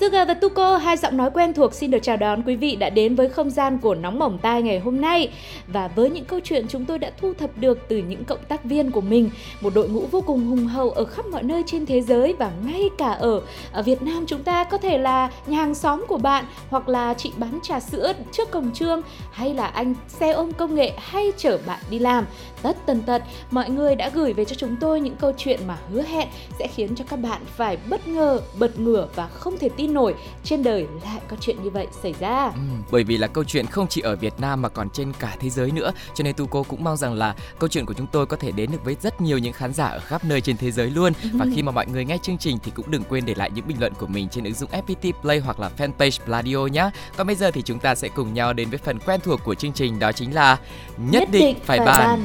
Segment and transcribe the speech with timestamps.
[0.00, 2.90] Suga và Tuko, hai giọng nói quen thuộc xin được chào đón quý vị đã
[2.90, 5.28] đến với không gian của Nóng Bỏng Tai ngày hôm nay.
[5.66, 8.64] Và với những câu chuyện chúng tôi đã thu thập được từ những cộng tác
[8.64, 9.30] viên của mình,
[9.60, 12.50] một đội ngũ vô cùng hùng hậu ở khắp mọi nơi trên thế giới và
[12.66, 13.42] ngay cả ở,
[13.72, 17.14] ở Việt Nam chúng ta có thể là nhà hàng xóm của bạn hoặc là
[17.14, 21.32] chị bán trà sữa trước cổng trương hay là anh xe ôm công nghệ hay
[21.36, 22.26] chở bạn đi làm.
[22.62, 25.78] Tất tần tật, mọi người đã gửi về cho chúng tôi những câu chuyện mà
[25.92, 26.28] hứa hẹn
[26.58, 30.14] sẽ khiến cho các bạn phải bất ngờ, bật ngửa và không thể tin nổi
[30.44, 32.44] trên đời lại có chuyện như vậy xảy ra.
[32.44, 32.60] Ừ,
[32.90, 35.50] bởi vì là câu chuyện không chỉ ở Việt Nam mà còn trên cả thế
[35.50, 35.92] giới nữa.
[36.14, 38.70] Cho nên Tuco cũng mong rằng là câu chuyện của chúng tôi có thể đến
[38.72, 41.12] được với rất nhiều những khán giả ở khắp nơi trên thế giới luôn.
[41.32, 43.66] Và khi mà mọi người nghe chương trình thì cũng đừng quên để lại những
[43.68, 47.26] bình luận của mình trên ứng dụng FPT Play hoặc là fanpage Pladio nhé còn
[47.26, 49.72] bây giờ thì chúng ta sẽ cùng nhau đến với phần quen thuộc của chương
[49.72, 50.58] trình đó chính là
[50.96, 52.24] nhất, định, phải, bàn.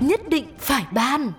[0.00, 1.32] Nhất định phải ban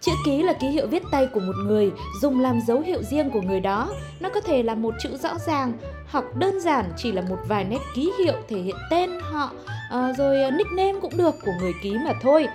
[0.00, 3.30] Chữ ký là ký hiệu viết tay của một người, dùng làm dấu hiệu riêng
[3.30, 3.90] của người đó.
[4.20, 5.72] Nó có thể là một chữ rõ ràng
[6.10, 9.50] hoặc đơn giản chỉ là một vài nét ký hiệu thể hiện tên họ,
[9.90, 12.46] à, rồi nickname cũng được của người ký mà thôi.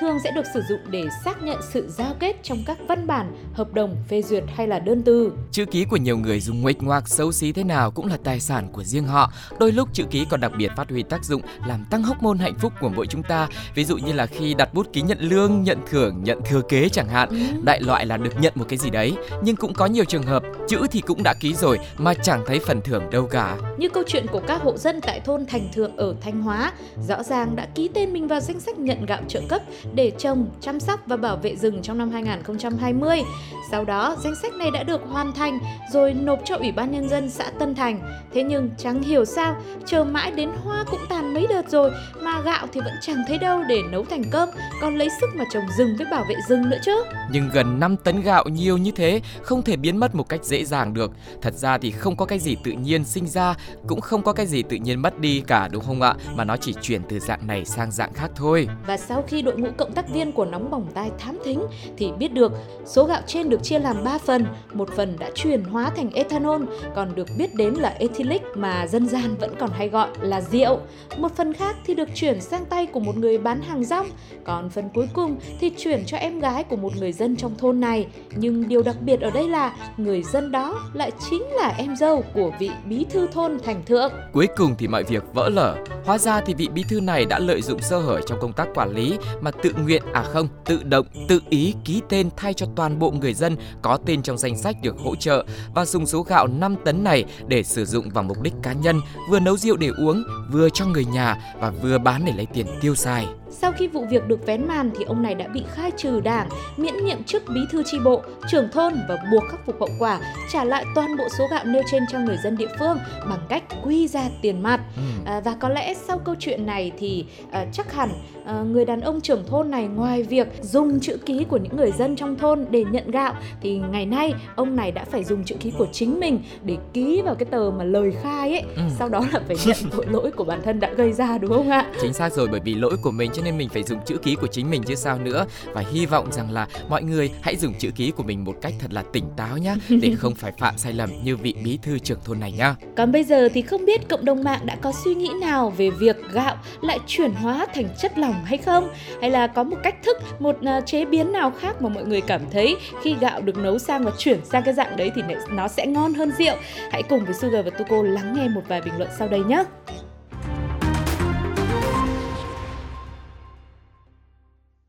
[0.00, 3.34] Thường sẽ được sử dụng để xác nhận sự giao kết trong các văn bản,
[3.54, 5.32] hợp đồng, phê duyệt hay là đơn từ.
[5.50, 8.40] Chữ ký của nhiều người dùng nguệch ngoạc xấu xí thế nào cũng là tài
[8.40, 9.32] sản của riêng họ.
[9.58, 12.38] Đôi lúc chữ ký còn đặc biệt phát huy tác dụng làm tăng hóc môn
[12.38, 13.48] hạnh phúc của mỗi chúng ta.
[13.74, 16.88] Ví dụ như là khi đặt bút ký nhận lương, nhận thưởng, nhận thừa kế
[16.88, 17.28] chẳng hạn.
[17.28, 17.36] Ừ.
[17.62, 19.16] Đại loại là được nhận một cái gì đấy.
[19.42, 22.58] Nhưng cũng có nhiều trường hợp chữ thì cũng đã ký rồi mà chẳng thấy
[22.58, 23.56] phần thưởng đâu cả.
[23.76, 26.72] Như câu chuyện của các hộ dân tại thôn Thành Thượng ở Thanh Hóa,
[27.08, 29.62] rõ ràng đã ký tên mình vào danh sách nhận gạo trợ cấp
[29.94, 33.22] để trồng, chăm sóc và bảo vệ rừng trong năm 2020.
[33.70, 35.58] Sau đó, danh sách này đã được hoàn thành
[35.92, 38.00] rồi nộp cho Ủy ban Nhân dân xã Tân Thành.
[38.34, 42.40] Thế nhưng chẳng hiểu sao, chờ mãi đến hoa cũng tàn mấy đợt rồi mà
[42.40, 44.48] gạo thì vẫn chẳng thấy đâu để nấu thành cơm,
[44.80, 47.02] còn lấy sức mà trồng rừng với bảo vệ rừng nữa chứ.
[47.30, 50.64] Nhưng gần 5 tấn gạo nhiều như thế không thể biến mất một cách dễ
[50.64, 51.10] dàng được.
[51.42, 53.54] Thật ra thì không có cái gì tự nhiên sinh ra,
[53.86, 56.14] cũng không có cái gì tự nhiên mất đi cả đúng không ạ?
[56.34, 58.68] Mà nó chỉ chuyển từ dạng này sang dạng khác thôi.
[58.86, 61.60] Và sau khi đội ngũ cộng tác viên của Nóng Bỏng Tai thám thính
[61.96, 62.52] thì biết được
[62.86, 66.62] số gạo trên được chia làm 3 phần, một phần đã chuyển hóa thành ethanol,
[66.94, 70.80] còn được biết đến là ethylic mà dân gian vẫn còn hay gọi là rượu.
[71.16, 74.06] Một phần khác thì được chuyển sang tay của một người bán hàng rong,
[74.44, 77.80] còn phần cuối cùng thì chuyển cho em gái của một người dân trong thôn
[77.80, 78.06] này.
[78.36, 82.24] Nhưng điều đặc biệt ở đây là người dân đó lại chính là em dâu
[82.34, 84.12] của vị bí thư thôn Thành Thượng.
[84.32, 85.76] Cuối cùng thì mọi việc vỡ lở.
[86.04, 88.68] Hóa ra thì vị bí thư này đã lợi dụng sơ hở trong công tác
[88.74, 92.66] quản lý mà tự nguyện à không, tự động, tự ý ký tên thay cho
[92.76, 95.44] toàn bộ người dân có tên trong danh sách được hỗ trợ
[95.74, 99.00] và dùng số gạo 5 tấn này để sử dụng vào mục đích cá nhân,
[99.30, 102.66] vừa nấu rượu để uống, vừa cho người nhà và vừa bán để lấy tiền
[102.80, 103.26] tiêu xài.
[103.50, 106.48] Sau khi vụ việc được vén màn thì ông này đã bị khai trừ đảng,
[106.76, 110.20] miễn nhiệm chức bí thư tri bộ, trưởng thôn và buộc khắc phục hậu quả,
[110.52, 113.62] trả lại toàn bộ số gạo nêu trên cho người dân địa phương bằng cách
[113.84, 114.80] quy ra tiền mặt.
[114.96, 115.02] Ừ.
[115.24, 118.10] À, và có lẽ sau câu chuyện này thì à, chắc hẳn
[118.46, 121.92] à, người đàn ông trưởng thôn này ngoài việc dùng chữ ký của những người
[121.92, 125.54] dân trong thôn để nhận gạo thì ngày nay ông này đã phải dùng chữ
[125.60, 128.62] ký của chính mình để ký vào cái tờ mà lời khai ấy.
[128.76, 128.82] Ừ.
[128.98, 131.70] Sau đó là phải nhận tội lỗi của bản thân đã gây ra đúng không
[131.70, 131.86] ạ?
[132.02, 134.34] Chính xác rồi bởi vì lỗi của mình cho nên mình phải dùng chữ ký
[134.34, 137.74] của chính mình chứ sao nữa và hy vọng rằng là mọi người hãy dùng
[137.74, 140.78] chữ ký của mình một cách thật là tỉnh táo nhá để không phải phạm
[140.78, 142.76] sai lầm như vị bí thư trưởng thôn này nhá.
[142.96, 145.90] Còn bây giờ thì không biết cộng đồng mạng đã có suy nghĩ nào về
[145.90, 148.88] việc gạo lại chuyển hóa thành chất lỏng hay không?
[149.20, 152.20] Hay là có một cách thức, một à, chế biến nào khác mà mọi người
[152.20, 155.68] cảm thấy khi gạo được nấu sang và chuyển sang cái dạng đấy thì nó
[155.68, 156.54] sẽ ngon hơn rượu?
[156.90, 159.64] Hãy cùng với Sugar và Tuko lắng nghe một vài bình luận sau đây nhé.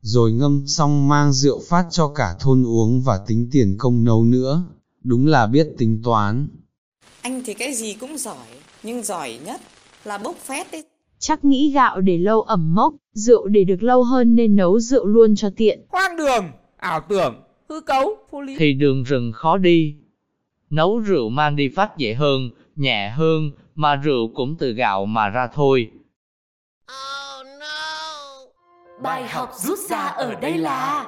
[0.00, 4.24] rồi ngâm xong mang rượu phát cho cả thôn uống và tính tiền công nấu
[4.24, 4.64] nữa,
[5.04, 6.48] đúng là biết tính toán.
[7.22, 8.46] Anh thì cái gì cũng giỏi,
[8.82, 9.60] nhưng giỏi nhất
[10.04, 10.84] là bốc phét ấy.
[11.18, 15.06] Chắc nghĩ gạo để lâu ẩm mốc, rượu để được lâu hơn nên nấu rượu
[15.06, 15.80] luôn cho tiện.
[15.88, 16.44] Hoang đường,
[16.76, 18.56] ảo tưởng, hư cấu, vô lý.
[18.58, 19.94] thì đường rừng khó đi.
[20.70, 25.28] Nấu rượu mang đi phát dễ hơn, nhẹ hơn, mà rượu cũng từ gạo mà
[25.28, 25.90] ra thôi.
[29.02, 31.06] Bài học rút ra ở đây là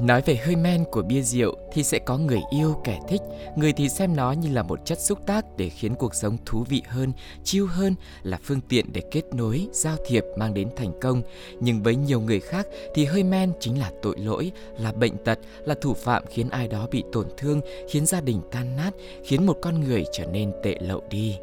[0.00, 3.20] Nói về hơi men của bia rượu thì sẽ có người yêu kẻ thích,
[3.56, 6.64] người thì xem nó như là một chất xúc tác để khiến cuộc sống thú
[6.68, 7.12] vị hơn,
[7.44, 11.22] chiêu hơn, là phương tiện để kết nối, giao thiệp mang đến thành công.
[11.60, 15.38] Nhưng với nhiều người khác thì hơi men chính là tội lỗi, là bệnh tật,
[15.64, 18.90] là thủ phạm khiến ai đó bị tổn thương, khiến gia đình tan nát,
[19.24, 21.36] khiến một con người trở nên tệ lậu đi.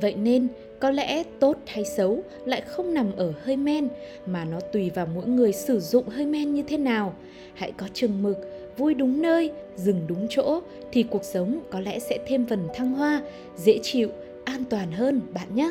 [0.00, 0.48] Vậy nên,
[0.80, 3.88] có lẽ tốt hay xấu lại không nằm ở hơi men
[4.26, 7.14] mà nó tùy vào mỗi người sử dụng hơi men như thế nào.
[7.54, 8.36] Hãy có chừng mực,
[8.76, 10.60] vui đúng nơi, dừng đúng chỗ
[10.92, 13.22] thì cuộc sống có lẽ sẽ thêm phần thăng hoa,
[13.56, 14.08] dễ chịu,
[14.44, 15.70] an toàn hơn bạn nhé.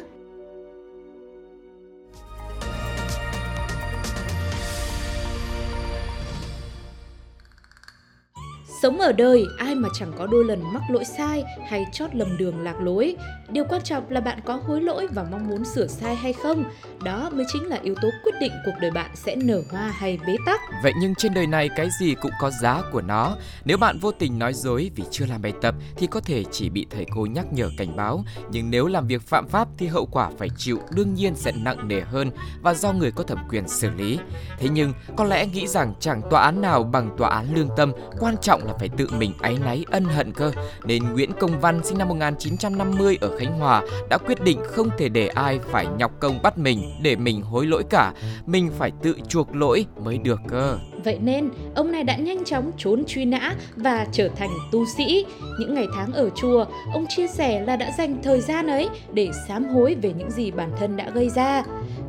[8.82, 12.38] Sống ở đời, ai mà chẳng có đôi lần mắc lỗi sai hay chót lầm
[12.38, 13.16] đường lạc lối.
[13.50, 16.64] Điều quan trọng là bạn có hối lỗi và mong muốn sửa sai hay không.
[17.04, 20.20] Đó mới chính là yếu tố quyết định cuộc đời bạn sẽ nở hoa hay
[20.28, 20.62] bế tắc.
[20.84, 23.36] Vậy nhưng trên đời này cái gì cũng có giá của nó.
[23.66, 26.70] Nếu bạn vô tình nói dối vì chưa làm bài tập thì có thể chỉ
[26.70, 28.24] bị thầy cô nhắc nhở cảnh báo.
[28.52, 31.88] Nhưng nếu làm việc phạm pháp thì hậu quả phải chịu đương nhiên sẽ nặng
[31.88, 34.20] nề hơn và do người có thẩm quyền xử lý.
[34.60, 37.92] Thế nhưng có lẽ nghĩ rằng chẳng tòa án nào bằng tòa án lương tâm,
[38.20, 40.52] quan trọng là phải tự mình áy náy ân hận cơ.
[40.84, 45.10] Nên Nguyễn Công Văn sinh năm 1950 ở Khánh Hòa đã quyết định không thể
[45.10, 48.14] để ai phải nhọc công bắt mình để mình hối lỗi cả.
[48.46, 50.78] Mình phải tự chuộc lỗi mới được cơ.
[51.04, 55.26] Vậy nên, ông này đã nhanh chóng trốn truy nã và trở thành tu sĩ.
[55.60, 59.30] Những ngày tháng ở chùa, ông chia sẻ là đã dành thời gian ấy để
[59.48, 61.64] sám hối về những gì bản thân đã gây ra.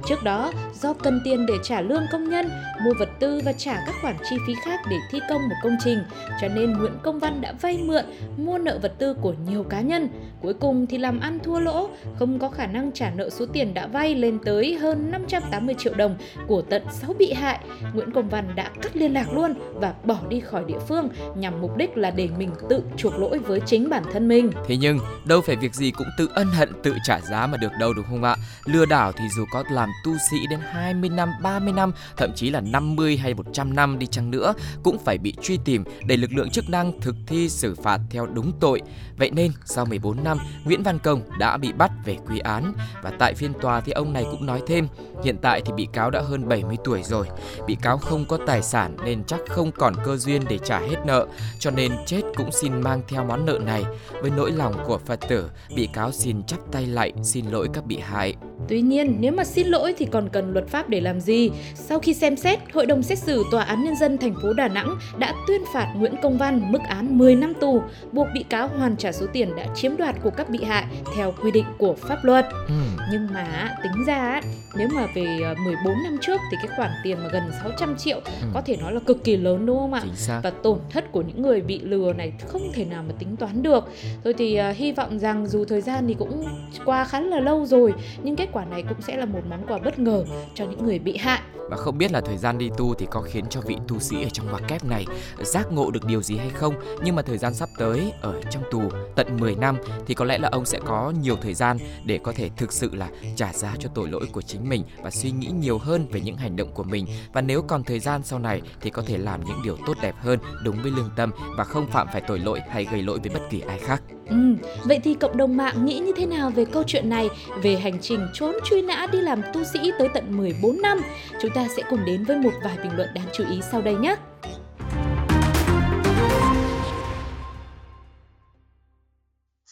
[0.06, 2.50] Trước đó, do cần tiền để trả lương công nhân,
[2.84, 5.76] mua vật tư và trả các khoản chi phí khác để thi công một công
[5.84, 5.98] trình,
[6.40, 8.04] cho nên Nguyễn Công Văn đã vay mượn,
[8.36, 10.08] mua nợ vật tư của nhiều cá nhân.
[10.42, 13.74] Cuối cùng thì làm ăn thua lỗ, không có khả năng trả nợ số tiền
[13.74, 16.16] đã vay lên tới hơn 580 triệu đồng
[16.46, 17.58] của tận 6 bị hại.
[17.94, 21.60] Nguyễn Công Văn đã cắt liên lạc luôn và bỏ đi khỏi địa phương nhằm
[21.60, 24.50] mục đích là để mình tự chuộc lỗi với chính bản thân mình.
[24.66, 27.72] Thế nhưng đâu phải việc gì cũng tự ân hận tự trả giá mà được
[27.80, 28.36] đâu đúng không ạ?
[28.64, 32.50] Lừa đảo thì dù có làm tu sĩ đến 20 năm, 30 năm, thậm chí
[32.50, 36.30] là 50 hay 100 năm đi chăng nữa cũng phải bị truy tìm để lực
[36.32, 38.82] lượng chức năng thực thi xử phạt theo đúng tội.
[39.16, 42.72] Vậy nên sau 14 năm, Nguyễn Văn Công đã bị bắt về quy án
[43.02, 44.88] và tại phiên tòa thì ông này cũng nói thêm,
[45.24, 47.26] hiện tại thì bị cáo đã hơn 70 tuổi rồi,
[47.66, 50.96] bị cáo không có tài sản nên chắc không còn cơ duyên để trả hết
[51.06, 51.26] nợ,
[51.58, 53.84] cho nên chết cũng xin mang theo món nợ này.
[54.22, 57.86] Với nỗi lòng của Phật tử, bị cáo xin chắp tay lại xin lỗi các
[57.86, 58.36] bị hại.
[58.68, 61.50] Tuy nhiên, nếu mà xin lỗi thì còn cần luật pháp để làm gì?
[61.74, 64.68] Sau khi xem xét, Hội đồng xét xử Tòa án Nhân dân thành phố Đà
[64.68, 68.68] Nẵng đã tuyên phạt Nguyễn Công Văn mức án 10 năm tù, buộc bị cáo
[68.68, 70.84] hoàn trả số tiền đã chiếm đoạt của các bị hại
[71.16, 72.46] theo quy định của pháp luật.
[72.68, 72.74] Ừ.
[73.12, 74.40] Nhưng mà tính ra
[74.76, 78.46] nếu mà về 14 năm trước thì cái khoản tiền mà gần 600 triệu Ừ.
[78.54, 80.02] có thể nói là cực kỳ lớn đúng không ạ?
[80.42, 83.62] Và tổn thất của những người bị lừa này không thể nào mà tính toán
[83.62, 83.84] được.
[84.24, 86.44] Thôi thì à, hy vọng rằng dù thời gian thì cũng
[86.84, 89.78] qua khá là lâu rồi nhưng kết quả này cũng sẽ là một món quà
[89.78, 90.24] bất ngờ
[90.54, 91.40] cho những người bị hại.
[91.70, 94.22] Và không biết là thời gian đi tu thì có khiến cho vị tu sĩ
[94.22, 95.06] ở trong ngoặc kép này
[95.42, 96.74] giác ngộ được điều gì hay không.
[97.04, 98.82] Nhưng mà thời gian sắp tới ở trong tù
[99.16, 99.76] tận 10 năm
[100.06, 102.94] thì có lẽ là ông sẽ có nhiều thời gian để có thể thực sự
[102.94, 106.20] là trả giá cho tội lỗi của chính mình Và suy nghĩ nhiều hơn về
[106.20, 107.06] những hành động của mình.
[107.32, 110.14] Và nếu còn thời gian sau này thì có thể làm những điều tốt đẹp
[110.20, 113.30] hơn đúng với lương tâm Và không phạm phải tội lỗi hay gây lỗi với
[113.34, 114.02] bất kỳ ai khác.
[114.30, 114.36] Ừ,
[114.84, 117.28] vậy thì cộng đồng mạng nghĩ như thế nào về câu chuyện này,
[117.62, 121.00] về hành trình trốn truy nã đi làm tu sĩ tới tận 14 năm?
[121.42, 123.94] Chúng ta sẽ cùng đến với một vài bình luận đáng chú ý sau đây
[123.94, 124.16] nhé.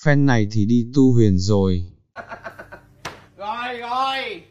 [0.05, 1.85] Fan này thì đi tu huyền rồi.
[3.37, 4.43] Rồi rồi,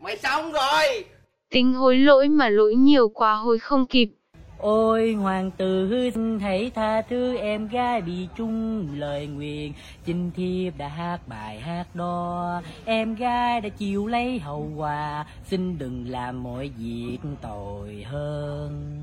[0.00, 1.04] mày xong rồi.
[1.50, 4.17] Tính hối lỗi mà lỗi nhiều quá hối không kịp.
[4.58, 6.10] Ôi hoàng tử
[6.40, 9.72] hãy tha thứ em gái bị chung lời nguyện
[10.04, 15.78] Chinh thiếp đã hát bài hát đó Em gái đã chịu lấy hậu quả Xin
[15.78, 18.98] đừng làm mọi việc tội hơn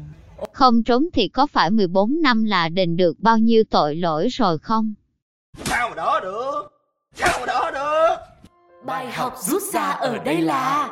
[0.54, 4.58] Không trốn thì có phải 14 năm là đền được bao nhiêu tội lỗi rồi
[4.58, 4.94] không?
[5.64, 6.62] Sao mà đỡ được?
[7.14, 8.16] Sao mà đỡ được?
[8.86, 10.90] Bài học rút ra ở đây là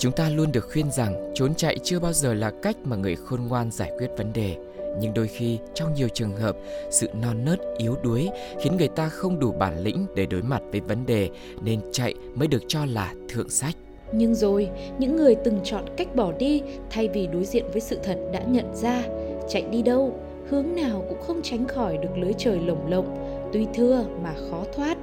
[0.00, 3.16] Chúng ta luôn được khuyên rằng trốn chạy chưa bao giờ là cách mà người
[3.16, 4.56] khôn ngoan giải quyết vấn đề.
[5.00, 6.56] Nhưng đôi khi, trong nhiều trường hợp,
[6.90, 8.28] sự non nớt, yếu đuối
[8.60, 11.30] khiến người ta không đủ bản lĩnh để đối mặt với vấn đề,
[11.62, 13.74] nên chạy mới được cho là thượng sách.
[14.12, 17.98] Nhưng rồi, những người từng chọn cách bỏ đi thay vì đối diện với sự
[18.02, 19.02] thật đã nhận ra
[19.48, 23.66] chạy đi đâu, hướng nào cũng không tránh khỏi được lưới trời lồng lộng, tuy
[23.74, 24.98] thưa mà khó thoát.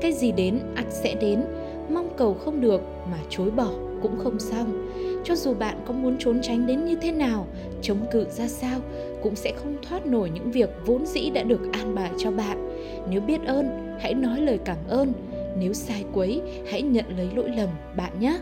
[0.00, 1.44] Cái gì đến ắt sẽ đến,
[1.88, 2.80] mong cầu không được
[3.10, 3.70] mà chối bỏ
[4.02, 4.88] cũng không xong.
[5.24, 7.46] cho dù bạn có muốn trốn tránh đến như thế nào,
[7.82, 8.80] chống cự ra sao,
[9.22, 12.68] cũng sẽ không thoát nổi những việc vốn dĩ đã được an bài cho bạn.
[13.10, 15.12] Nếu biết ơn, hãy nói lời cảm ơn.
[15.58, 18.38] Nếu sai quấy, hãy nhận lấy lỗi lầm bạn nhé.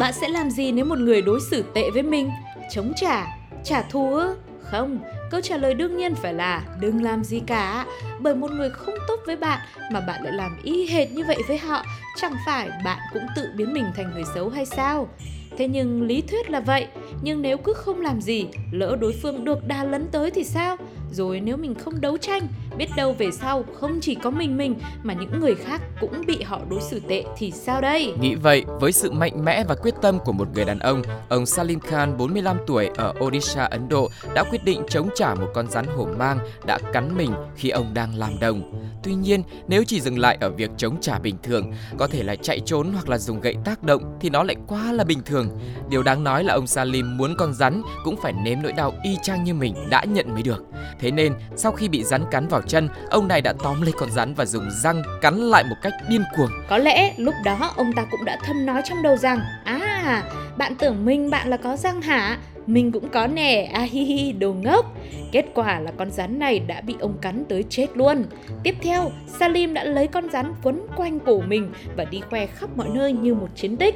[0.00, 2.30] Bạn sẽ làm gì nếu một người đối xử tệ với mình?
[2.70, 3.26] Chống trả,
[3.64, 4.36] trả thù ư?
[4.62, 4.98] Không,
[5.34, 7.86] câu trả lời đương nhiên phải là đừng làm gì cả.
[8.20, 9.58] Bởi một người không tốt với bạn
[9.92, 11.84] mà bạn lại làm y hệt như vậy với họ,
[12.20, 15.08] chẳng phải bạn cũng tự biến mình thành người xấu hay sao?
[15.56, 16.86] Thế nhưng lý thuyết là vậy,
[17.22, 20.76] nhưng nếu cứ không làm gì, lỡ đối phương được đà lấn tới thì sao?
[21.12, 22.42] Rồi nếu mình không đấu tranh,
[22.78, 26.42] biết đâu về sau không chỉ có mình mình mà những người khác cũng bị
[26.42, 28.14] họ đối xử tệ thì sao đây?
[28.20, 31.46] Nghĩ vậy, với sự mạnh mẽ và quyết tâm của một người đàn ông, ông
[31.46, 35.70] Salim Khan 45 tuổi ở Odisha, Ấn Độ đã quyết định chống trả một con
[35.70, 38.84] rắn hổ mang đã cắn mình khi ông đang làm đồng.
[39.02, 42.36] Tuy nhiên, nếu chỉ dừng lại ở việc chống trả bình thường, có thể là
[42.36, 45.48] chạy trốn hoặc là dùng gậy tác động thì nó lại quá là bình thường.
[45.88, 49.16] Điều đáng nói là ông Salim muốn con rắn cũng phải nếm nỗi đau y
[49.22, 50.64] chang như mình đã nhận mới được.
[51.00, 54.10] Thế nên, sau khi bị rắn cắn vào chân, ông này đã tóm lấy con
[54.10, 56.50] rắn và dùng răng cắn lại một cách điên cuồng.
[56.68, 60.22] Có lẽ lúc đó ông ta cũng đã thầm nói trong đầu rằng À,
[60.56, 62.38] bạn tưởng mình bạn là có răng hả?
[62.66, 64.96] Mình cũng có nè, à hi hi, đồ ngốc.
[65.32, 68.24] Kết quả là con rắn này đã bị ông cắn tới chết luôn.
[68.62, 72.70] Tiếp theo, Salim đã lấy con rắn quấn quanh cổ mình và đi khoe khắp
[72.76, 73.94] mọi nơi như một chiến tích.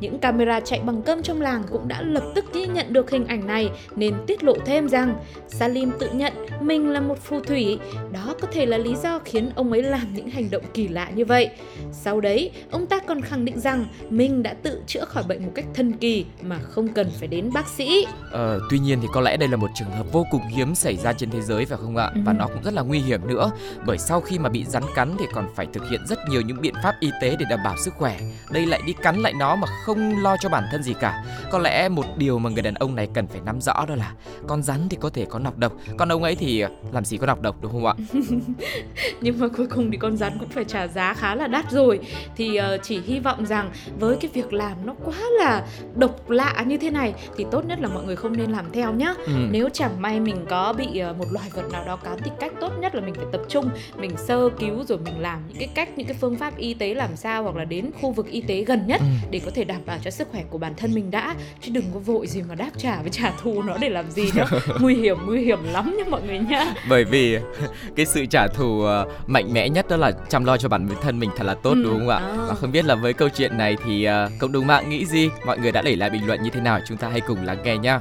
[0.00, 3.26] Những camera chạy bằng cơm trong làng cũng đã lập tức ghi nhận được hình
[3.26, 5.16] ảnh này nên tiết lộ thêm rằng
[5.48, 7.78] Salim tự nhận mình là một phù thủy.
[8.12, 11.10] Đó có thể là lý do khiến ông ấy làm những hành động kỳ lạ
[11.14, 11.50] như vậy.
[11.92, 15.52] Sau đấy, ông ta còn khẳng định rằng mình đã tự chữa khỏi bệnh một
[15.54, 18.06] cách thần kỳ mà không cần phải đến bác sĩ.
[18.32, 20.96] Ờ, tuy nhiên thì có lẽ đây là một trường hợp vô cùng hiếm xảy
[20.96, 22.10] ra trên thế giới phải không ạ?
[22.14, 22.20] Ừ.
[22.24, 23.50] Và nó cũng rất là nguy hiểm nữa
[23.86, 26.60] bởi sau khi mà bị rắn cắn thì còn phải thực hiện rất nhiều những
[26.60, 28.18] biện pháp y tế để đảm bảo sức khỏe.
[28.50, 31.24] Đây lại đi cắn lại nó mà không lo cho bản thân gì cả.
[31.50, 34.12] Có lẽ một điều mà người đàn ông này cần phải nắm rõ đó là
[34.46, 37.26] con rắn thì có thể có nọc độc, còn ông ấy thì làm gì có
[37.26, 37.94] nọc độc đúng không ạ?
[39.20, 42.00] Nhưng mà cuối cùng thì con rắn cũng phải trả giá khá là đắt rồi.
[42.36, 46.64] Thì uh, chỉ hy vọng rằng với cái việc làm nó quá là độc lạ
[46.66, 49.14] như thế này thì tốt nhất là mọi người không nên làm theo nhá.
[49.26, 49.32] Ừ.
[49.50, 52.52] Nếu chẳng may mình có bị uh, một loài vật nào đó cắn thì cách
[52.60, 55.68] tốt nhất là mình phải tập trung, mình sơ cứu rồi mình làm những cái
[55.74, 58.40] cách những cái phương pháp y tế làm sao hoặc là đến khu vực y
[58.40, 59.06] tế gần nhất Ừ.
[59.30, 61.84] để có thể đảm bảo cho sức khỏe của bản thân mình đã chứ đừng
[61.94, 64.46] có vội gì mà đáp trả với trả thù nó để làm gì nữa.
[64.80, 66.74] nguy hiểm nguy hiểm lắm nha mọi người nhá.
[66.88, 67.38] Bởi vì
[67.96, 71.18] cái sự trả thù ờ, mạnh mẽ nhất đó là chăm lo cho bản thân
[71.18, 72.16] mình thật là tốt Ừ, đúng không ạ?
[72.16, 72.36] à.
[72.48, 75.28] Và không biết là với câu chuyện này thì ờ, cộng đồng mạng nghĩ gì?
[75.46, 76.80] Mọi người đã để lại bình luận như thế nào?
[76.86, 78.00] Chúng ta hãy cùng lắng nghe nhá.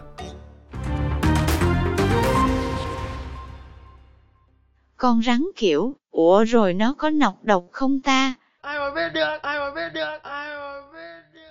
[4.98, 8.34] Con rắn kiểu, ủa rồi nó có nọc độc không ta?
[8.62, 10.30] Ai mà biết được, ai mà biết được, ai mà biết được.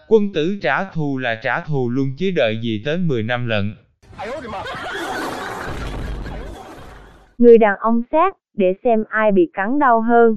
[0.09, 3.75] Quân tử trả thù là trả thù luôn chứ đợi gì tới 10 năm lận.
[7.39, 10.37] Người đàn ông xét để xem ai bị cắn đau hơn.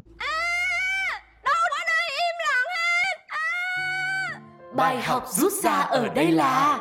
[4.75, 6.79] Bài học rút ra ở đây là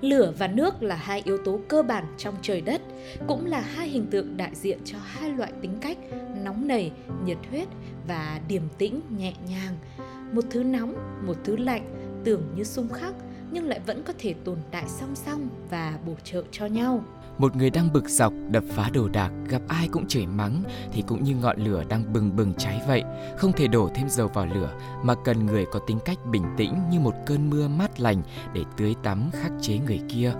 [0.00, 2.80] Lửa và nước là hai yếu tố cơ bản trong trời đất,
[3.26, 5.98] cũng là hai hình tượng đại diện cho hai loại tính cách
[6.44, 6.92] nóng nảy,
[7.24, 7.68] nhiệt huyết
[8.08, 9.74] và điềm tĩnh, nhẹ nhàng.
[10.32, 10.94] Một thứ nóng,
[11.26, 11.94] một thứ lạnh,
[12.24, 13.14] tưởng như xung khắc
[13.50, 17.04] nhưng lại vẫn có thể tồn tại song song và bổ trợ cho nhau.
[17.38, 20.62] Một người đang bực dọc, đập phá đồ đạc, gặp ai cũng chửi mắng
[20.92, 23.02] thì cũng như ngọn lửa đang bừng bừng cháy vậy.
[23.36, 26.74] Không thể đổ thêm dầu vào lửa mà cần người có tính cách bình tĩnh
[26.90, 28.22] như một cơn mưa mát lành
[28.54, 30.32] để tưới tắm khắc chế người kia.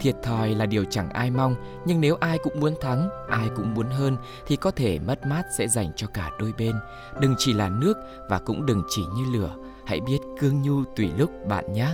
[0.00, 1.54] Thiệt thòi là điều chẳng ai mong,
[1.86, 5.42] nhưng nếu ai cũng muốn thắng, ai cũng muốn hơn thì có thể mất mát
[5.58, 6.74] sẽ dành cho cả đôi bên.
[7.20, 7.96] Đừng chỉ là nước
[8.28, 9.54] và cũng đừng chỉ như lửa,
[9.86, 11.88] hãy biết cương nhu tùy lúc bạn nhé.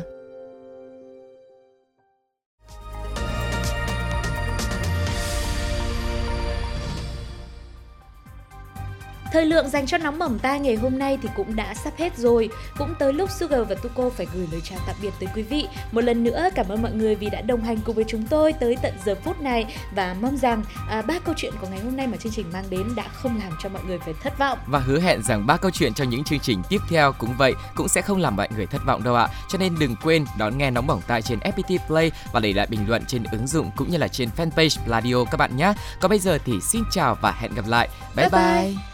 [9.34, 12.18] Thời lượng dành cho nóng bỏng tai ngày hôm nay thì cũng đã sắp hết
[12.18, 12.48] rồi.
[12.78, 15.66] Cũng tới lúc Sugar và Tuko phải gửi lời chào tạm biệt tới quý vị.
[15.92, 18.52] Một lần nữa cảm ơn mọi người vì đã đồng hành cùng với chúng tôi
[18.52, 21.96] tới tận giờ phút này và mong rằng à, ba câu chuyện của ngày hôm
[21.96, 24.58] nay mà chương trình mang đến đã không làm cho mọi người phải thất vọng.
[24.66, 27.54] Và hứa hẹn rằng ba câu chuyện trong những chương trình tiếp theo cũng vậy
[27.74, 29.28] cũng sẽ không làm mọi người thất vọng đâu ạ.
[29.48, 32.66] Cho nên đừng quên đón nghe nóng bỏng tai trên FPT Play và để lại
[32.66, 35.72] bình luận trên ứng dụng cũng như là trên fanpage Radio các bạn nhé.
[36.00, 37.88] Còn bây giờ thì xin chào và hẹn gặp lại.
[38.16, 38.40] Bye bye.
[38.42, 38.93] Bye bye.